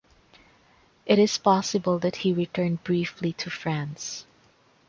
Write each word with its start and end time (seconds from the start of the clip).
It 1.05 1.19
is 1.19 1.37
possible 1.37 1.99
that 1.99 2.15
he 2.15 2.33
returned 2.33 2.83
briefly 2.83 3.33
to 3.33 3.51
France. 3.51 4.25